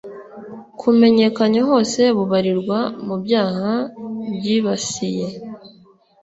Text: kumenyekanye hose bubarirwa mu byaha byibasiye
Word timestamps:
kumenyekanye 0.79 1.59
hose 1.69 2.01
bubarirwa 2.17 2.79
mu 3.05 3.15
byaha 3.23 3.71
byibasiye 4.35 5.27